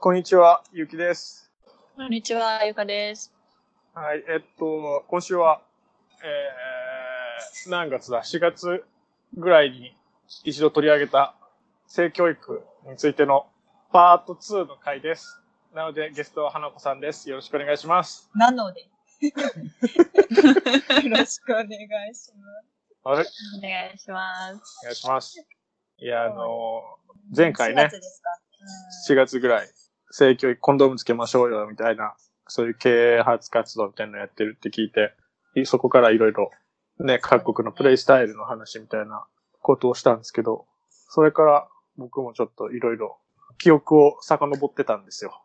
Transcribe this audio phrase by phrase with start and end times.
[0.00, 1.50] こんにちは、ゆうきです。
[1.96, 3.34] こんにちは、ゆかです。
[3.92, 5.60] はい、えっと、今週は、
[6.22, 8.84] えー、何月だ ?4 月
[9.34, 9.92] ぐらいに
[10.44, 11.34] 一度取り上げた
[11.88, 13.48] 性教育についての
[13.92, 15.40] パート2の回です。
[15.74, 17.28] なので、ゲストは花子さんです。
[17.28, 18.30] よろしくお願いします。
[18.36, 18.82] なので。
[19.26, 19.32] よ
[21.10, 21.66] ろしくお願
[22.08, 22.32] いし
[23.02, 23.26] まはい、
[23.58, 24.78] お願いします。
[24.80, 25.44] お願いします。
[25.98, 26.84] いや、あの
[27.36, 28.28] 前回ね4、月ですか
[29.12, 29.68] ？4月ぐらい、
[30.10, 32.14] 性教育、コンドームつけましょうよ、みたいな、
[32.46, 35.14] そういう啓発活動みたいなのやってるって聞いて、
[35.54, 36.50] いそこからいろいろ、
[37.00, 39.24] ね、各国のプレイスタイルの話みたいな
[39.60, 43.18] ことをしたんですけど、それから僕もちょっといろいろ
[43.58, 45.42] 記憶を遡ってたんですよ。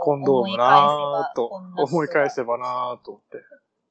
[0.00, 3.38] コンドームなーと、思い返せばなーと思って。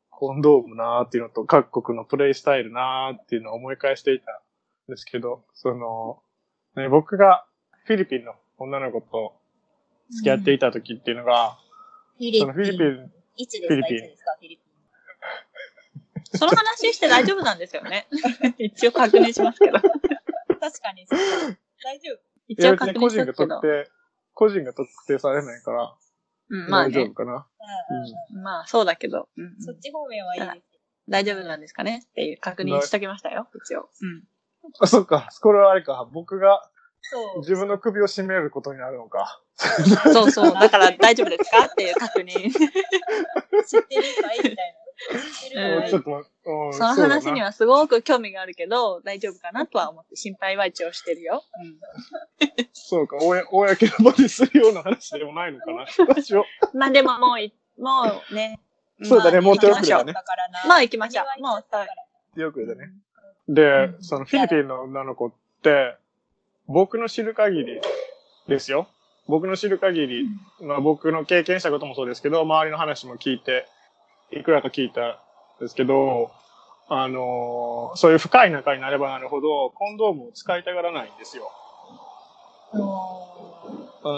[0.10, 4.42] コンドームなーっていうのと、各国のプレイスタイルなーっていうのを思い返していた
[4.88, 6.22] んですけど、その、
[6.76, 7.46] ね、僕が
[7.86, 9.34] フィリピンの女の子と
[10.12, 11.58] 付き合っていた時っていうのが、
[12.18, 12.42] フィリピン。
[12.42, 14.62] そのフィリピン、いつですかフィリピンいつですかフィリピ
[16.36, 16.38] ン。
[16.38, 18.08] その話して大丈夫なんですよね。
[18.58, 19.74] 一応確認しますけど。
[19.74, 19.90] 確
[20.82, 21.06] かに。
[21.84, 22.20] 大丈夫。
[22.48, 23.34] 一応確認しますけど。
[23.34, 23.92] 特定、
[24.34, 25.96] 個人が特定されないから、
[26.50, 27.14] うん、まあね大丈夫。
[27.14, 27.32] かな。
[27.32, 28.04] うんうん
[28.38, 30.80] うんまあそうだけど、うんうんそっち方面はいいですよ。
[31.10, 32.04] 大丈夫なんですかね？
[32.10, 33.90] っていう確認しときましたよ、一応。
[34.02, 34.24] うん。
[34.80, 35.30] あ、そっか。
[35.42, 36.10] これはあれか。
[36.12, 36.70] 僕が。
[37.38, 39.42] 自分の首を絞めることになるのか。
[40.14, 40.54] そうそう。
[40.54, 41.66] だから大丈夫ですか？
[41.66, 42.50] っていう確認。
[43.66, 44.38] 知ってるかい？
[44.38, 45.84] みたいな。
[46.72, 47.48] その話には。
[47.48, 51.44] はすごく興味があるけど、大丈夫かなとは思って心配は一応してるよ。
[52.74, 53.18] そうか。
[53.18, 55.86] 公の場でするような話でもないのかな。
[56.74, 58.60] まあでももうい、もうね。
[59.04, 60.14] そうだねもう手遅れだね。
[60.68, 61.86] まあ行きましょうもうさ
[62.36, 62.92] よくだね。
[63.48, 65.98] でう、んそのフィリピンの女の子って、
[66.68, 67.82] 僕の知る限り
[68.48, 68.88] ですよ。
[69.28, 70.28] 僕の知る限り、
[70.62, 73.66] まあ僕の経験したこともそうですけど、周りの話も聞いて、
[74.32, 75.18] いくらか聞いたん
[75.60, 76.32] ですけど、
[76.90, 81.50] あのーそういう深い仲になればなるほど、コンドームを使いたがらないんですよ。
[82.74, 82.78] あ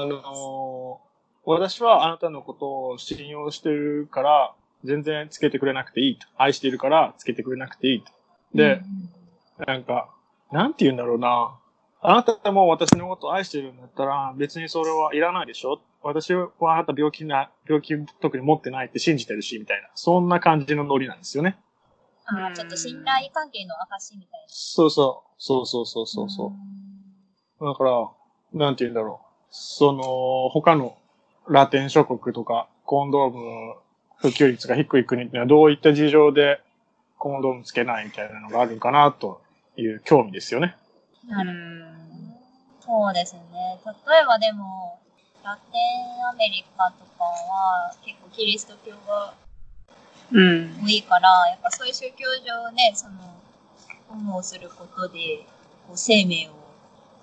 [0.06, 1.06] のー
[1.48, 4.54] 私はあなたのことを信用してるから、
[4.84, 6.26] 全然つけてくれなくていいと。
[6.38, 8.12] 愛しているからつけてくれなくていいと。
[8.56, 8.82] で、
[9.68, 10.10] なんか、
[10.52, 11.56] なんて言うんだろうな。
[12.02, 15.80] あなたも私のことを愛してるんだったら、別にそれはいらないでしょ？
[16.04, 19.90] 私はあなた病気な、病気特に持ってないって信じてるし、みたいな。
[19.96, 21.58] そんな感じのノリなんですよね。
[22.26, 24.46] あーちょっと信頼関係の証みたいな。
[24.48, 25.32] そうそう。
[25.38, 26.54] そうそうそうそうそ
[27.60, 27.66] う。
[27.66, 28.10] だから、
[28.54, 29.26] なんて言うんだろう。
[29.50, 30.98] その、他の
[31.48, 33.76] ラテン諸国とか、コンドーム
[34.18, 36.62] 普及率が低い国っていうのはどういった事情で
[37.18, 39.42] コンドームつけないみたいなのがあるんかなと
[39.76, 40.76] いう興味ですよね。
[41.28, 41.52] なる。
[42.82, 43.80] そうですね。
[43.86, 45.00] 例えばでも、
[45.44, 49.34] ラテンアメリカとかは結構キリスト教が
[50.32, 50.84] うん。
[50.84, 53.14] 多いから、やっぱそういう宗教上ね、その、
[54.08, 55.46] ホモをすることで、
[55.88, 56.52] こう生命を、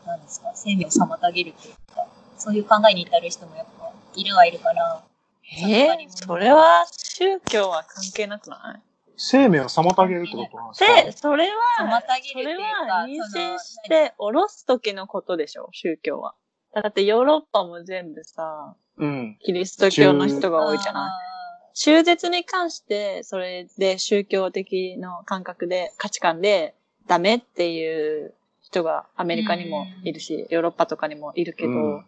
[0.07, 2.07] なんですか、生命を妨げるというか、
[2.39, 5.03] そういう考えに至る人もやっぱいるはいるから、
[5.45, 8.92] えー、それは宗教は関係なくない？
[9.17, 11.03] 生命を妨げるってことなんですか？
[11.05, 12.01] で、それは、妨
[12.33, 13.19] それは妊
[13.55, 16.35] 娠して下ろす時のことでしょ、宗教は。
[16.75, 19.39] だってヨーロッパも全部さ、うん。
[19.43, 21.73] キリスト教の人が多いじゃない？
[21.73, 26.75] い中絶に関して、それで宗教的の感覚で、価値観で
[27.07, 32.05] ダメっていう人がアメリカにもいるし、ヨーロッパとかにもいるけど、うんうん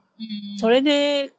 [0.60, 1.32] それで、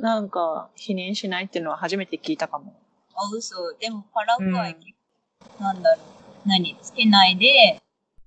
[0.00, 2.74] なんか、否認しないっていうのは初めて聞いたかも。
[3.14, 3.72] あ、嘘。
[3.80, 4.97] でもパラグアイ結構、
[5.60, 6.48] なんだろう。
[6.48, 6.76] 何？
[6.82, 7.80] つけないで、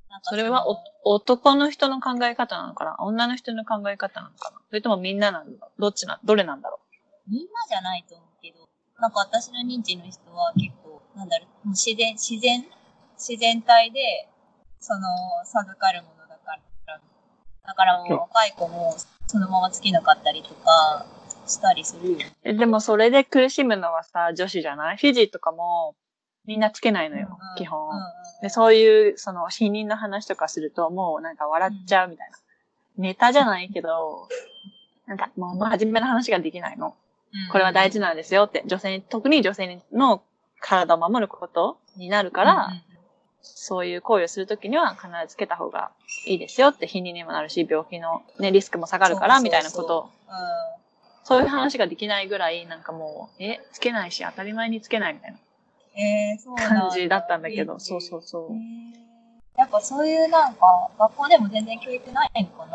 [0.10, 2.96] なんかそれはお男の人の考え方なのかな？
[3.00, 4.58] 女の人の考え方なのかな？
[4.70, 5.70] それともみんななんだ？
[5.80, 6.80] どっちな、どれなんだろ
[7.28, 8.68] みんなじゃないと思うけど、
[9.00, 12.66] なんか私の認知の人は結構、なんだろう、もう自然、自然、
[13.18, 14.28] 自然体で、
[14.80, 15.08] その、
[15.46, 17.00] 授かるものだから。
[17.64, 18.96] だからもう若い子も
[19.28, 21.06] そのままつけなかったりとか
[21.48, 22.18] したりするよ。
[22.18, 24.98] うえでもそれで苦しむのはさ、女子じゃない？
[24.98, 25.96] フィジーとかも
[26.46, 27.90] みんなつけないのよ、うん基本。
[27.90, 32.38] うんうんで、そういう、その、否認の話とかすると、もうなんか笑っちゃうみたいな。
[32.98, 34.28] ネタじゃないけど、
[35.06, 36.96] なんかもう真面目な話ができないの。
[37.52, 40.24] これは大事なんですよって、女性に、特に女性の
[40.60, 42.70] 体を守ることになるから、
[43.42, 45.92] そういう行為をするときには必ずつけた方が
[46.26, 50.10] いいですよって否認にもなるし、病気のね、リスクも下がるから、みたいなこと。
[50.28, 50.34] う
[51.24, 55.38] そういう話ができないぐらい、なんかもう、え、つけないし、当たり前につけないみたいな。
[55.96, 57.74] えー、そうなん感じだったんだけど。
[57.74, 59.60] いいそうそうそうへー。
[59.60, 62.50] やっぱそういうなんか、学校でも全然教育ないの。
[62.50, 62.66] か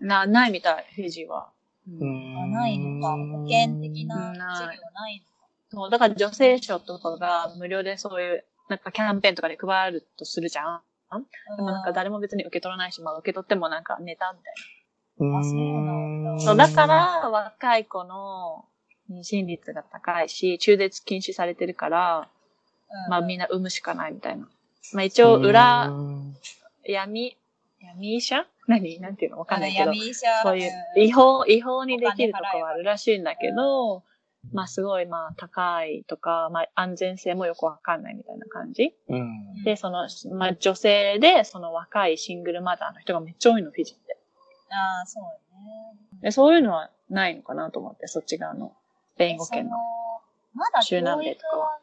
[0.00, 1.50] なな、ないみたい、フィジーは。
[1.88, 2.38] うん。
[2.38, 3.16] あないのか。
[3.16, 5.48] 保険的なうん治療ないのか。
[5.70, 10.82] そう、だから女性賞とかが無料でそういう、なんかキャンペーンとかで配るとするじゃん。
[11.56, 14.54] でもなんか誰も別に受け取らないし、まあ受け取ってもなんかネタみたい
[15.18, 15.38] うん。
[15.38, 16.32] あそうなんだ。
[16.32, 16.40] な。
[16.40, 18.64] そう、だから若い子の
[19.10, 22.43] 妊娠率が高いし、中絶禁止されてるから、うん
[23.08, 24.48] まあみんな産むしかないみたいな。
[24.92, 26.36] まあ一応裏、うん
[26.86, 27.36] 闇、
[27.80, 28.46] 闇医者？
[28.66, 29.00] 何？
[29.00, 29.38] なんていうの？
[29.38, 29.92] わかんないけど。
[29.92, 34.02] 闇医者そういううん違法、違法にできるとこはあるらしいんだけど、
[34.52, 38.94] まあすごいまあ高いとか、まあ安全性もよくわかんないみたいな感じ。
[39.08, 39.62] うん。
[39.64, 44.18] で、その、まあ女性でその若いシングルマザーの人がめっちゃ多いの、フィジーって。
[44.70, 45.30] ああ、そうね。
[46.22, 48.72] で、そういうのはないのかなと思って、そっち側の、
[49.14, 49.76] スペイン語圏の。
[50.54, 51.78] まだ中南米とかは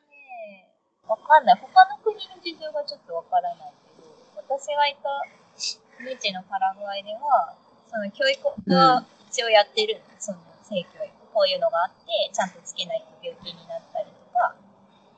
[1.11, 1.59] わかんない。
[1.59, 4.07] 他の国の事情がちょっとわからないけど、
[4.39, 5.09] 私がいた
[5.99, 7.53] 未知のパラグアイでは、
[7.91, 8.39] その教育
[8.71, 11.11] は一応やってるの、その性教育。
[11.33, 14.55] こういうのがあって、ちゃんとつけないと病気になったりとか、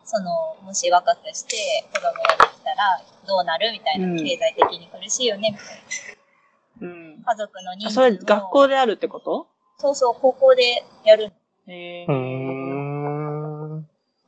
[0.05, 5.77] その、もし若くして子供ができたらどうなるみたいな、うん経済的に苦しいよね、みたい
[6.81, 7.21] うん。
[7.23, 7.33] な。
[7.33, 9.47] 家族の人数あそれ、も学校であるってこと？
[9.79, 11.31] そうそう、高校でやる
[11.67, 12.62] のへえうーん。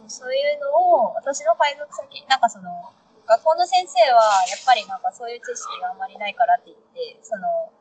[0.09, 2.71] そういうのを、私の配属先、なんかその、
[3.25, 7.71] 学校の先生は、やっぱりなんかそういう知識があんまりないからって言って、その、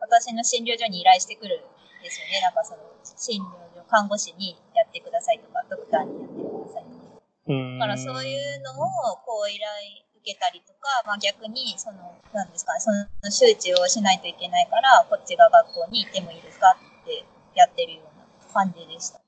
[0.00, 2.40] 私の診療所に依頼してくるんですよね。
[2.42, 7.22] なんかその、診療所、看護師にやってくださいとか、ドクターにやってくださいとか。
[7.48, 19.20] うんだからそういうのを、こう依頼受けたりとか、まあ逆に、その、なんですかね、その周知をしないといけないから、こっちが学校に行ってもいいですかってやってるような感じでした。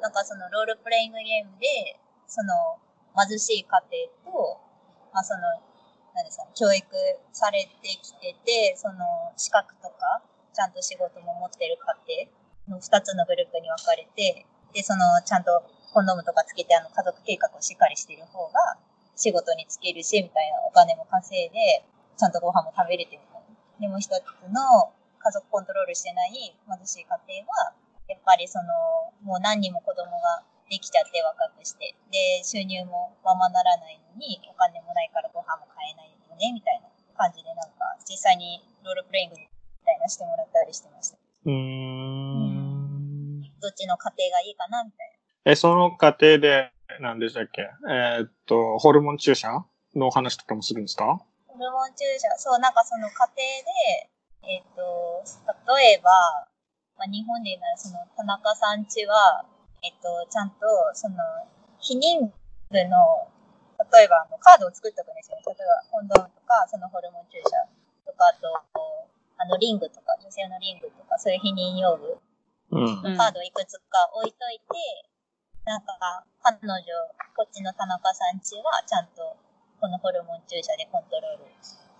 [0.00, 2.78] なんかそのロールプレイングゲームで、その
[3.16, 3.82] 貧しい家
[4.24, 4.60] 庭と、
[5.12, 5.42] まあその、
[6.14, 6.86] 何ですかね、教育
[7.32, 9.04] されてきてて、その
[9.36, 10.22] 資格とか、
[10.52, 12.28] ちゃんと仕事も持ってる家
[12.68, 18.76] 庭の二つのグループに分かれて、で、そのちゃんとコンドームとかつけてあの家族計画をしっかりしてる方が
[19.14, 21.84] 仕事につけるし、みたいなお金も稼いで、
[22.16, 23.56] ちゃんとご飯も食べれてるみたいな。
[23.80, 24.20] でも一つ
[24.52, 27.72] の家族コントロールしてない貧しい家庭は、
[28.08, 28.72] やっぱりその、
[29.22, 39.46] もう何人も子供ができちゃって若くして、で、収入もままならないのに、お金もないからご飯も買えないよね、みたいな感じでなんか、実際にロールプレイングみ
[39.84, 41.16] たいなしてもらったりしてました。
[41.46, 43.42] うーん。
[43.60, 45.12] どっちの家庭がいいかな、みたい
[45.44, 47.62] え、その過程で、何でしたっけ？
[47.90, 49.64] えーっと、ホルモン注射
[49.94, 51.06] の話とかもするんですか？
[51.06, 51.12] な。
[51.48, 53.14] ホルモン注射、そう、なんかその家
[54.42, 55.22] 庭で、えっ、と、
[55.76, 56.10] 例えば、
[56.96, 59.44] まあ、日本で言うならその田中さんちは、
[59.84, 61.16] えっ、と、ちゃんと、その、
[61.78, 63.28] 避妊具の、
[63.92, 65.44] 例えばあのカードを作っておくんですよね。
[65.44, 67.52] 例えばコンドームとか、そのホルモン注射
[68.08, 68.48] とか、あと、
[69.36, 72.16] あの、リングとか、女性のリングとか、そういう避妊用具
[72.72, 73.12] うん。
[73.12, 75.06] うんカードをいくつか置いといて、
[75.64, 76.80] なんか、彼女、
[77.36, 79.36] こっちの田中さんちは、ちゃんと、
[79.80, 81.44] このホルモン注射でコントロール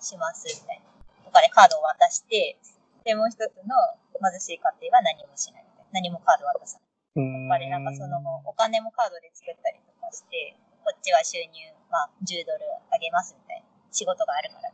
[0.00, 1.24] します、みたいな。
[1.24, 2.56] とかでカードを渡して、
[3.04, 3.76] で、もう一つの
[4.18, 6.00] 貧しい家庭は何もしないみたいな。
[6.00, 6.86] 何もカード渡さない。
[7.16, 13.66] やっぱりなんかその、お金もカードで作ったりとかして、こっちは収入、まあ、10ドルあげますみたいな。
[13.90, 14.72] 仕事があるから。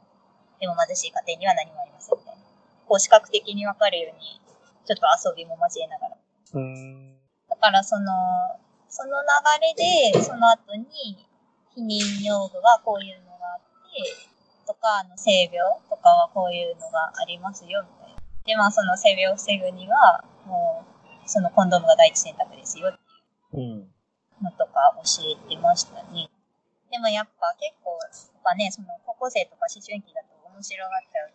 [0.59, 2.43] でも貧しい家庭には何もありませんみたいな。
[2.87, 4.43] こう視覚的にわかるように、
[4.85, 6.17] ちょっと遊びも交えながら。
[6.19, 7.19] うん。
[7.49, 8.11] だからその、
[8.89, 9.27] その流
[9.79, 11.17] れで、その後に、
[11.73, 14.33] 避妊用具はこういうのがあって、
[14.67, 15.57] とか、あの、性病
[15.89, 18.02] とかはこういうのがありますよ、みたいな。
[18.45, 20.85] で、まあ、その性病を防ぐには、も
[21.25, 22.99] う、そのコンドームが第一選択ですよ、って
[23.55, 23.61] うん。
[23.61, 23.89] いう
[24.43, 26.29] のとか教えてましたね。
[26.91, 31.33] でもやっぱ結構、やっぱね、その、高校生とか思春期だと面白がっちゃう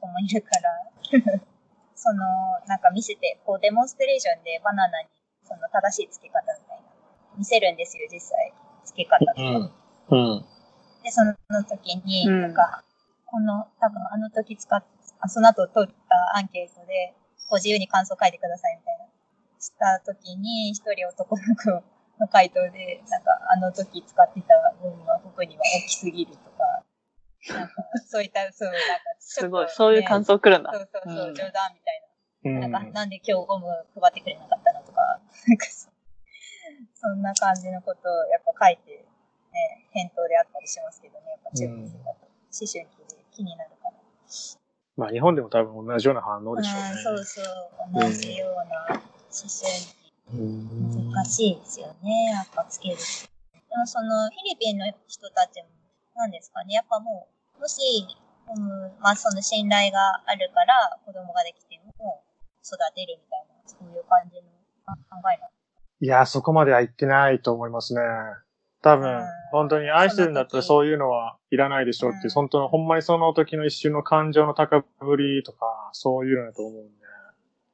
[0.00, 0.90] 子もいるから、
[1.94, 2.24] その、
[2.66, 5.08] なんか見せて、こうデモンストレーションでバナナに、
[5.44, 6.88] その正しい付け方みたいな、
[7.36, 8.52] 見せるんですよ、実際。
[8.84, 9.42] 付け方とか。
[10.08, 10.34] うん。
[10.34, 10.46] うん。
[11.02, 12.82] で、その時に、うんなんか、
[13.26, 14.84] この、多分あの時使っあ
[15.26, 17.14] その後取ったアンケートで、
[17.50, 19.08] ご自由に感想書いてくださいみたいな。
[19.58, 21.82] した時に、一人男の子
[22.20, 26.84] の回答で、なんか、あの時使ってた部分は僕には大きすぎるとか、
[27.54, 27.74] なんか、
[28.06, 30.72] そういった、そう、なんか、ちょっとすごい、そういう感想来るんだ。
[30.72, 32.02] そうそうそう、うん冗談みたい
[32.44, 32.68] うんな。
[32.68, 35.90] なんか、なんで今日ゴム配ってくれなかったのとか、なんかそ、
[36.94, 39.04] そんな感じのことをやっぱ書いて、
[39.52, 43.98] ね、返答であったりしますけどね、やっぱ中学生だと、思春期で気になるから。
[44.98, 46.90] まあ日本でも多分同じような反応でしょうね。
[46.90, 47.44] うん、そうそう、
[47.94, 49.98] 同じような思春
[51.14, 52.96] 難しいですよね、やっぱつける。
[52.96, 55.68] でもそのフィリピンの人たちも、
[56.16, 57.28] なんですかね、やっぱも
[57.58, 57.80] う、もし、
[58.50, 58.68] うん、
[59.00, 62.24] まあその信頼があるから子供ができても、
[62.66, 64.42] 育てるみたいな、そういう感じの
[65.08, 65.50] 考えなの。
[66.00, 68.00] いや、そこまでは言ってないと思いますね。
[68.80, 76.98] 多分うん、本当に愛してるんだったらそういうのはいらないでしょうっていう、うん本当の、ほんまにその時の一瞬の感情の高ぶりとか、そういうのだと思うんで。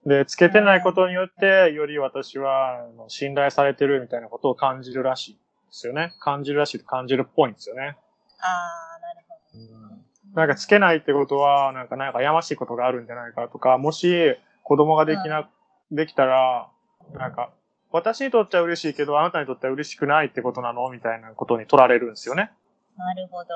[0.06, 5.38] で、つけてないことによって、より私は、信頼されてるみたいなことを感じるらしいで
[5.70, 6.14] すよね。
[6.20, 7.96] 感じるらしいと感じるっぽいんですよね。
[8.40, 10.40] あー、なるほど。
[10.40, 15.48] なんかつけないってことは、なんか、なんかやましいことがあるんじゃないかとか、もし子供ができな、
[15.90, 16.68] できたら、
[17.14, 17.50] なんか、
[17.94, 20.90] 私にとっては嬉しいけど、あなたにとっては嬉しくないってことなの？
[20.90, 22.50] みたいなことに取られるんですよね。
[22.96, 23.48] なるほど。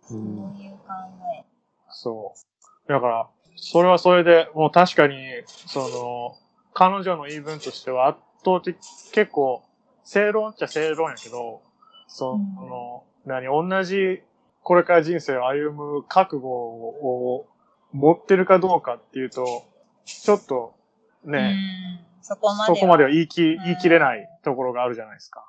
[0.00, 0.88] そういう考
[1.38, 1.44] え。
[1.90, 2.88] そう。
[2.88, 6.34] だから、それはそれで、もう確かに、その、
[6.72, 8.78] 彼女の言い分としては圧倒的、
[9.12, 9.62] 結構、
[10.02, 11.60] 正論っちゃ正論やけど、
[12.06, 14.22] その、何、同じ、
[14.62, 17.46] これから人生を歩む覚悟を
[17.92, 19.66] 持ってるかどうかっていうと、
[20.06, 20.74] ちょっと、
[21.26, 21.54] ね、
[21.98, 22.13] うん。
[22.24, 22.76] そこまでは。
[22.76, 25.44] そこまでは言い切うん言い切れないところがあるじゃないですか。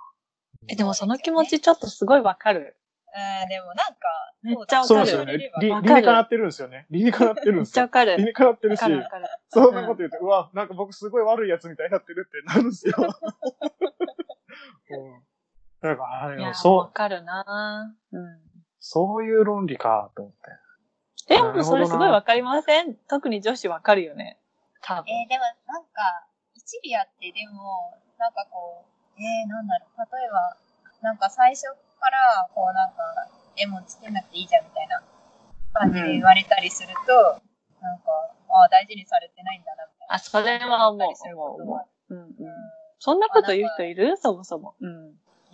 [0.68, 2.78] え、でもその気持ちちょっとすごいわかる。
[3.16, 3.96] うん、でもなんか、
[4.44, 5.52] めっちゃわかるそうですよね。
[5.62, 6.86] 理理にかなってるんですよね。
[6.90, 7.74] 理にかなってるんめっですよ。
[7.76, 8.18] ちゃわかる。
[8.18, 9.26] 理にかなってるしわか、るわかる。
[9.50, 12.96] そんなこと言うと、うわ、なんか僕すごい悪いやつみたいになってるってなるんですよ。
[14.90, 15.24] うん。
[15.82, 18.42] だから、あれそう、わかるなうん。
[18.80, 20.40] そういう論理か、と思って。
[21.28, 24.40] でもそれすごいわかりません特に女子わかるよね。
[24.82, 25.10] 多分。
[25.10, 26.28] えーでもなんか、
[26.66, 30.58] 一理あって、でも、なんかこう、えー、なんだろう、例えば、
[31.02, 31.70] なんか最初
[32.02, 35.04] から、こうなんか、絵もつけなくていいじゃんみたいな
[35.74, 37.40] 感じで言われたりすると、
[37.82, 38.10] なんか、
[38.50, 40.16] ああ、大事にされてないんだな、みたいな。
[40.16, 42.16] あ、それは思う思ったりすることも思う。
[42.16, 42.34] うんうん。
[42.98, 44.18] そんなこと言う人いる？
[44.18, 44.74] そもそも。
[44.82, 45.14] うん。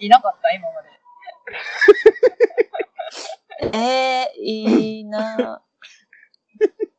[0.00, 0.88] いなかった、今まで。
[3.78, 5.62] えー、いいな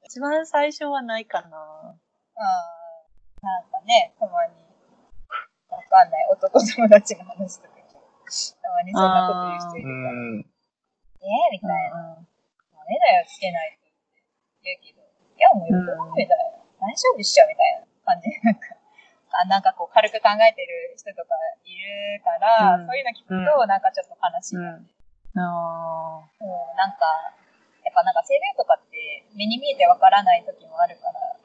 [0.05, 1.99] 一番最初はないかな
[2.37, 4.53] ああ、なんかね、たまに、
[5.69, 9.13] わかんない男友達の話とか聞く、たまにそん。
[9.13, 10.39] なこと言う人いるから、ん。
[11.17, 12.21] え、みたいな。
[12.71, 13.89] ダメだよ、つけないと
[14.63, 16.61] 言うけど、いや、もうよくダメだよ。
[16.79, 18.55] 大丈夫っしょ、みたいな感じ、なん。
[18.55, 18.77] か、
[19.33, 19.61] あなん。
[19.61, 22.87] かこう、軽く考えてる人とかいるから、うん。
[22.87, 23.81] そういうの聞くと、なん。
[23.81, 24.57] かちょっと悲しい。
[24.57, 24.87] ううん、ん。
[25.35, 26.21] あ
[26.77, 26.91] なん。
[26.95, 27.33] か、
[27.83, 28.13] やっぱなん。
[28.13, 31.36] か性病とかって目に見えてわからない時もあるから、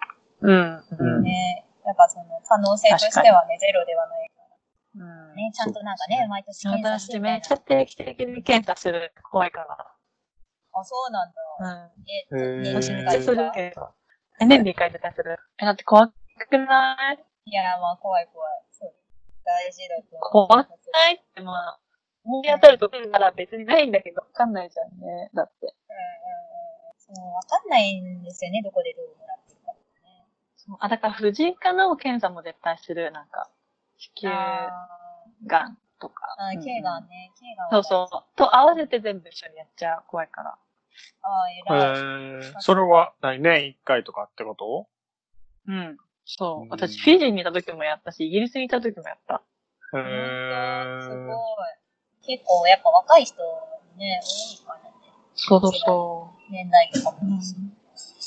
[0.42, 0.84] うん。
[0.98, 1.22] うん。
[1.22, 5.06] ね、なんかその可能性としてはね、ゼロではないから。
[5.06, 9.14] うんね、ちゃんとなんかね、毎年検査して私めっちゃ定期的に検査する。
[9.30, 9.66] 怖いか
[10.74, 11.34] あ、そうなんだ。
[11.60, 11.90] ら。
[12.30, 12.68] うん。
[12.68, 13.94] え、年に一回とかるけど。
[14.40, 15.38] え、年に一回とかする。
[15.58, 16.12] え、だって怖く
[16.58, 17.24] ない？
[17.44, 18.62] いや、まあ怖い怖い。
[18.70, 18.94] そう。
[19.44, 20.48] 大事だと思う。
[20.48, 21.80] 怖くないってまあ、
[22.24, 25.30] 思い当たるところなら別にないんだけど、わかんないじゃんね。
[25.34, 25.66] だって。
[25.66, 27.16] うんうんうん。
[27.16, 29.38] そう、わかんないんですよね、どこでどうもらっ
[30.78, 33.10] あ、だから婦人科の検査も絶対する。
[33.12, 33.50] なんか、
[33.96, 34.88] 子宮あ
[35.46, 36.22] がんとか。
[36.38, 38.36] ーあー、うがんね、頸がんそうそう。
[38.36, 40.04] と合わせて全部一緒にやっちゃう。
[40.08, 40.50] 怖いから。
[41.22, 41.92] ああ、え偉い。
[42.42, 44.86] ー、それは何、年一回とかってこと？
[45.68, 45.96] うん。
[46.24, 46.66] そうう。
[46.66, 49.42] ん私、フィジーにいた時もやったし、イギリスにいた時もやった。
[49.94, 52.38] へほんとすごいー。。
[52.38, 53.36] 結構、やっぱ若い人
[53.96, 54.96] ね、多いからね。
[55.34, 57.34] そうそうそ年代とかもう。
[57.34, 57.56] いいし。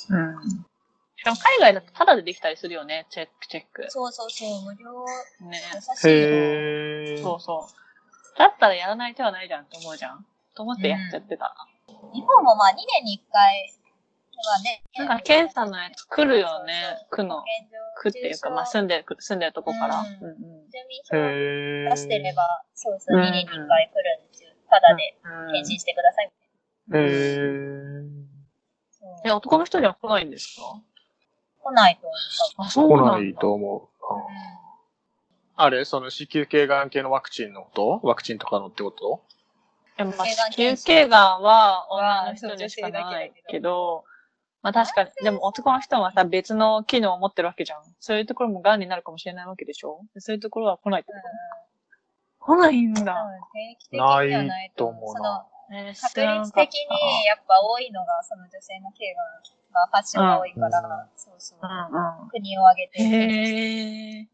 [0.09, 0.35] うん。
[1.25, 3.07] しかも海外だとタダでできたりするよね。
[3.09, 3.85] チェック、チェック。
[3.89, 5.05] そうそうそう、無料、
[5.49, 5.59] ね。
[5.73, 7.23] 優しい。
[7.23, 8.37] そうそう。
[8.37, 10.23] だったらやらない手はないじゃんと思うじゃん。
[10.55, 11.55] と思ってやっちゃってた。
[12.13, 13.73] 日本もまあ2年に1回
[14.53, 16.73] はね、なんか検査のやつ来るよね。
[17.09, 17.43] 区の。
[17.97, 20.01] 区っていうか、まあ住んでる、住んでるとこから。
[20.01, 20.37] うんうんうん。
[20.69, 21.89] 住民票へー。
[21.89, 22.43] 出してれば、
[22.75, 24.49] そうそう、うん2年に1回来るんですよ。
[24.69, 26.31] ただでうん検診してください。
[26.93, 28.03] へー。
[28.91, 30.81] そうえ、男の人には来ないんですか？
[31.65, 32.67] 来ないと思う。
[32.67, 33.11] あ、そう来なんだ。
[33.13, 33.81] ないと思う。
[33.99, 34.23] 多分
[35.57, 37.99] あれその子宮頸がん系のワクチンのこと？
[38.03, 39.21] ワクチンとかのってこと？
[39.97, 44.03] でもまあ子宮頸がんは女のは人にしかないけど
[44.61, 47.79] まあ確かに、でも男の人はさ別の機能を持ってるわけじゃん。
[47.99, 50.01] そういうところも癌になるかもしれないわけでしょ？
[50.13, 51.19] でそういうところは来ないってうん
[52.39, 53.15] こと来ないん多だ。
[53.93, 55.13] ないと思う。
[55.21, 59.41] な確率的にやっぱ多いのが、その女性の頸がん
[59.73, 61.59] が発症が多いから、うんそうそう。
[61.61, 63.03] うん国を挙げて。
[63.03, 63.13] うん。
[63.13, 64.27] へえ。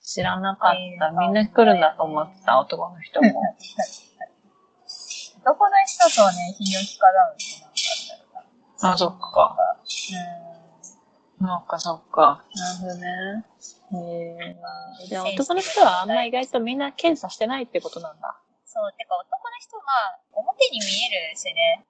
[0.00, 1.10] 知らなかった。
[1.10, 3.28] みんな来るんだと思ってた、男の人も。
[5.40, 8.44] 男の人とね、泌尿器科ダウンってなんかあっ
[8.80, 9.56] たらあ、そっか。
[11.40, 11.46] うん。
[11.46, 12.44] そっか、そっか。
[12.54, 13.44] なるほどね。
[13.92, 13.96] へ
[14.50, 14.56] え。
[15.06, 18.40] じゃあ男の人はあんま意外とみんな検査してないってことなんだ。
[18.68, 21.86] そう、てか男の人まあ、表に見えるしね、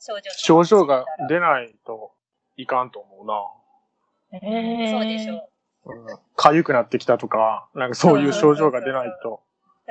[0.00, 2.12] 症状症状が出ないと
[2.56, 4.40] いかんと思うな。
[4.40, 5.36] えそうでしょう。
[5.36, 9.42] うん痒くなってきたとか、なんかそういう症状が出ないと、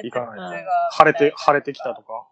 [0.04, 0.66] いかない
[0.98, 2.28] 腫れて、腫れてきたとか。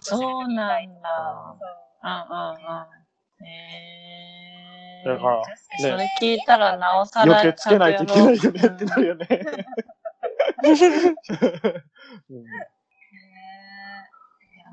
[0.00, 1.56] そうなんだ。
[1.58, 1.70] そう
[2.04, 3.46] うんうんうん。
[3.46, 5.08] えー。
[5.08, 5.42] だから、
[5.80, 7.40] それね、聞いたらなおさら。
[7.40, 9.26] 余計つけないといけないよねってなるよね。
[12.30, 12.44] うん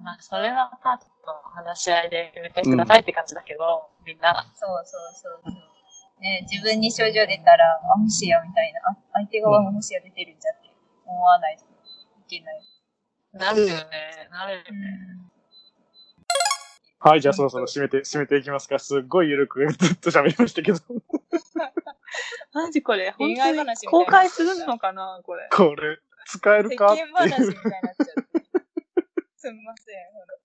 [0.03, 4.51] まあ、それはパートの話し合いで決めてくださいって感じだけど、みんな。
[4.55, 6.21] そうそうそうそう。
[6.21, 10.69] ね、自分に症状出たら、あ、もしやみたいな、あ、相手側ももしや出てるんじゃって
[11.05, 11.67] 思わないとい
[12.27, 12.61] けない。
[13.33, 14.29] なるよね。
[14.31, 15.29] なるよね。
[17.01, 18.77] はい、じゃあそろそろ締めて、締めていきますか。
[18.77, 20.79] すっごいゆるくずっと喋りましたけど。
[22.53, 25.47] マジこれ、本恋愛当に話みたいな公開するのかなこれ。
[25.55, 27.53] これ、使える世かって間話みいう。
[27.53, 28.28] たいになっちゃって。
[29.39, 29.95] すみません。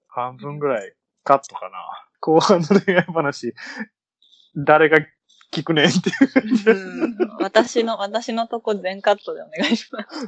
[0.07, 1.79] 半分ぐらいカットかな。
[2.21, 3.53] 後半の恋愛話、
[4.57, 4.99] 誰が
[5.53, 6.73] 聞くねんっていう感じで。
[6.73, 10.27] うん私の、私のとこ全カットでお願いします。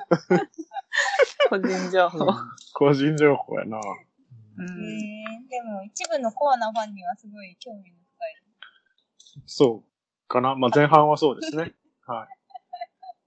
[1.49, 2.27] 個人情報。
[2.75, 3.79] 個人情報やな。
[3.79, 9.43] うへんーでも一部のコアなファンにはすごい興味の深い。
[9.47, 10.57] そうかな。
[10.57, 11.73] まあ、前半はそうですね。
[12.05, 12.27] は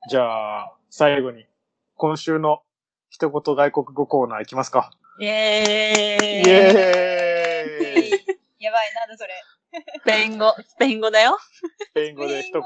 [0.05, 0.09] い。
[0.09, 1.47] じゃあ、最後に、
[1.95, 2.61] 今週の
[3.09, 4.91] 一言外国語コーナーいきますか。
[5.21, 8.15] イエーイイエー
[8.61, 9.33] イやばい、なんだそれ。
[9.99, 11.37] スペイン語、スペイン語だよ。
[11.41, 12.63] スペイン語で一言。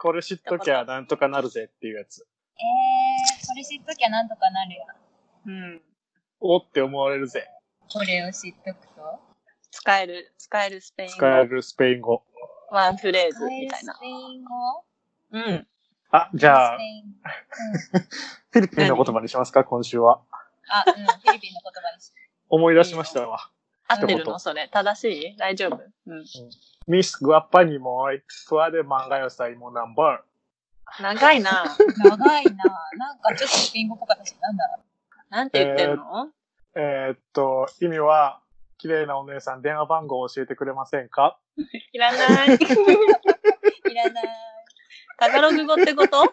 [0.00, 2.26] これ知っときゃなんとかなるぜっていうやつ。
[2.58, 5.48] えー、これ知っときゃなんとかなるやん。
[5.48, 5.82] うん。
[6.40, 7.48] おって思われるぜ。
[7.88, 9.20] これを知っとくと？
[9.70, 11.14] 使える、使えるスペイン語。
[11.14, 12.24] 使えるスペイン語。
[12.72, 14.00] ワンフレーズみたいなス。
[14.00, 14.84] ペイン語？
[15.30, 15.66] うん。
[16.10, 18.02] あ、じゃあスペ、インうん。
[18.50, 20.20] フィリピンの言葉にしますか、今週は。
[20.68, 22.12] あ、うん、フィリピンの言葉にし
[22.48, 23.50] 思い出しましたわ。
[23.88, 24.38] 合ってるの？
[24.38, 24.68] それ。
[24.72, 25.36] 正しい？
[25.36, 25.80] 大丈夫？
[26.06, 26.24] うん。
[26.88, 30.20] Miss Guapa ni moy, tua de manga yo sai mo number.
[31.00, 31.64] 長いな。
[32.04, 32.52] 長いな
[32.96, 34.82] なんかちょっとスペイン語っぽかったし、なんだろ
[35.30, 36.30] なんて言ってるの、
[36.76, 38.40] えーっと、意味は、
[38.78, 41.38] 綺麗なお姉さん、電話番号を教えてくれませんか？
[41.92, 42.54] いらない。
[42.54, 42.58] う。
[43.90, 44.24] いらない。
[45.18, 46.24] タガログ語ってこと？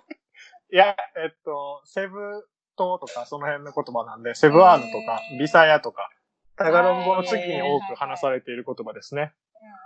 [0.71, 6.09] いや、えっと、セブ島とかその辺の言葉なんで、セブアーヌとかビサヤとか、
[6.55, 9.33] タガログ語の次に多く話されている言葉ですね。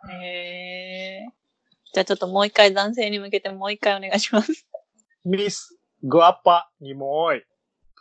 [0.09, 1.27] へえ。
[1.93, 4.67] じゃあちょっともう一回男性に向けてもう一回お願いします。
[5.25, 7.41] Miss Guapa ni moy,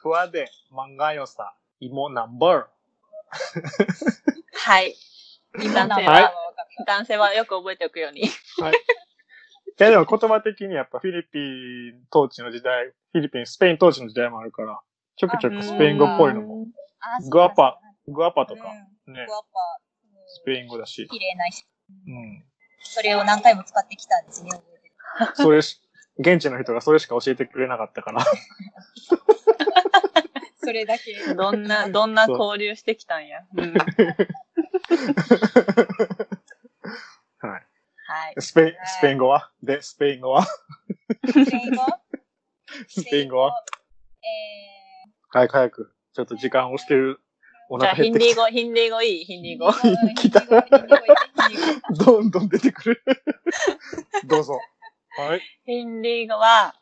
[0.02, 2.66] tua de manga yo sa, imo number.
[4.52, 4.94] はい。
[5.62, 6.32] 今のは分男性は、かっ
[6.78, 6.84] た。
[6.84, 8.20] 男性はよく覚えておくように。
[8.20, 8.30] い
[9.84, 14.80] やでも言葉的にやっぱフィリピン統治の時代、フィリピン、スペイン統治の時代もあるから、
[15.16, 16.66] ちょくちょくスペイン語っぽいのも、
[17.30, 18.62] グアパグアパとか
[19.06, 19.48] うんねグ、アパ。
[20.28, 21.06] スペイン語だし。
[21.08, 21.66] 綺麗な人。
[22.08, 22.44] うん。
[22.80, 24.94] それを何回も使ってきたんですね、覚えてる。
[25.34, 25.80] それし、
[26.18, 28.24] 現地の人がそれしか教えてくれなかったから。
[30.58, 31.14] それだけ。
[31.34, 33.46] どんな、どんな交流してきたんや。
[33.54, 33.74] うん。
[38.38, 39.50] スペイン、スペイン語は？
[39.62, 40.44] で、スペイン語は？
[40.44, 41.82] スペイン語？
[42.88, 43.52] スペイン語は？
[44.22, 45.92] え早く早く。
[46.14, 47.20] ちょっと時間押してる。
[47.68, 49.24] おじゃあ、腹減ってきヒンディー語、ヒンディー語いい？
[49.24, 49.72] ヒンディー語。
[49.72, 50.96] ヒンディー語ヒンディー語
[51.42, 52.04] ヒンディー語ヒンディー語た。
[52.04, 53.02] どんどん出てくる？
[54.26, 54.58] どうぞ。
[55.18, 55.40] はい。
[55.64, 56.74] ヒンディー語は、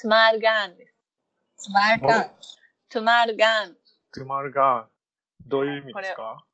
[0.00, 0.94] トゥマールガンです。
[1.56, 2.30] スマールカン。
[2.90, 3.76] トゥマールガン。
[4.12, 4.88] トゥマルガン。
[5.46, 6.44] どういう意味ですか？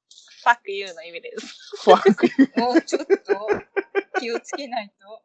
[0.44, 1.82] Fuck you の意味です。
[1.84, 3.16] ファックユもうちょっと
[4.20, 5.22] 気をつけないと。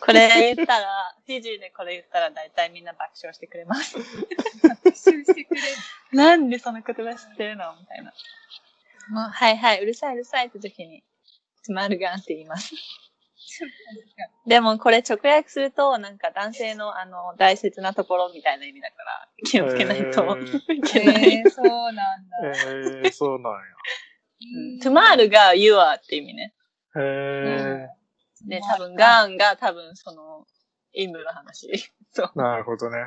[0.00, 3.98] これ言ったら、フィジーでこれ言ったら大体みんな爆笑してくれます。
[3.98, 5.66] 復習してくれる。
[6.12, 7.74] なんでその言葉知ってるの？
[7.78, 8.12] みたいな。
[9.10, 11.02] もう、はいはい、うるさいうるさいって時に、
[11.66, 12.74] トゥマールガンって言います。
[14.46, 20.36] でもこれ直訳すると、なんか男性のあの、大切なところみたいな意味だから、気をつけないと
[20.68, 21.34] えいけない。
[21.38, 21.94] えー、そうなん
[22.28, 22.38] だ。
[22.44, 23.52] えー、そうなん
[24.40, 26.54] うんトゥマールが you are って意味ね。
[26.94, 27.02] や。
[27.02, 27.88] へ
[28.46, 30.46] で、多分、ガンが多分その、
[30.92, 31.92] イムの話。
[32.12, 32.32] そう。
[32.34, 32.38] ー。
[32.42, 32.98] なるほどね。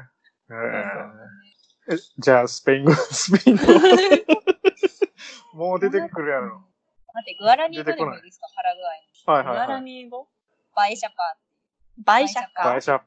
[0.49, 3.63] えー、えじゃあ、スペイン語、スペイン語。
[5.53, 6.61] もう出てくるやろ。
[7.13, 8.47] 待って、グアラニー語でもいいですか？
[8.55, 9.33] パラグアイの。
[9.33, 9.81] はいグアラはいはい。
[9.83, 10.27] ニー語？
[10.73, 11.35] バイシャパ
[11.99, 12.81] バイシャカバイ。
[12.81, 13.03] シャパ。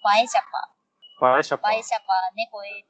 [0.00, 0.72] バイシャパ
[1.20, 1.74] バイシャパバ。
[1.76, 2.88] イシャパ猫へ。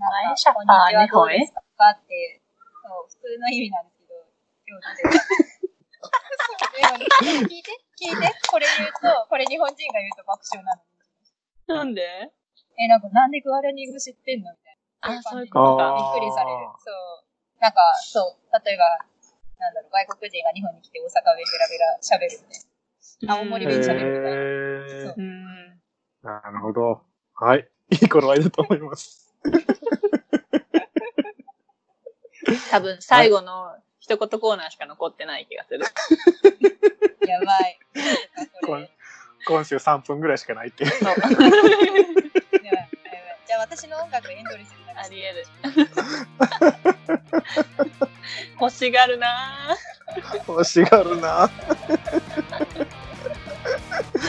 [0.00, 1.60] バイシャパこんにちは猫へどうですか？
[1.92, 2.40] って、
[2.80, 4.24] そう、普通の意味なんですけど、
[4.64, 5.60] 今日どうです
[6.00, 6.64] か？
[6.80, 7.04] でもね
[7.44, 11.84] 聞いて、聞いて、これ言うと、これ日本人が言うと爆笑なの。
[11.84, 12.32] なんで？
[12.80, 14.56] え、なんかなんでグアラニー語知ってんの？
[14.56, 14.80] みたい
[15.12, 15.20] な。
[15.20, 16.08] あ、そういうびことあか。
[16.16, 16.72] っくりされる。
[16.80, 17.20] そう。
[17.60, 18.84] なんか、そう、例えば、
[19.60, 22.65] なんだろう、外国人が日本に来て大阪弁ベラベラ喋るみたいな。
[23.24, 25.24] 青森弁喋るみたい
[26.24, 26.42] な。
[26.42, 27.02] なるほど。
[27.34, 27.68] はい。
[27.90, 29.32] いい頃合いだと思います。
[32.70, 35.80] 多分、最後の一言コーナーしか残ってない気がする。
[37.26, 37.78] やばい。
[39.46, 40.90] 今週3分ぐらいしかないっていう。
[40.90, 41.08] そう。
[41.08, 41.50] やばいや
[42.72, 42.88] ばい
[43.46, 47.26] じゃあ私の音楽エンドレスになあり得る。
[48.60, 50.36] 欲しがるなぁ。
[50.48, 51.48] 欲しがるな。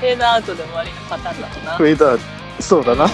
[0.00, 1.84] フェードアウトで終わりのパターンだとなフ。
[1.84, 2.24] ェードアウト、
[2.60, 3.06] そうだな。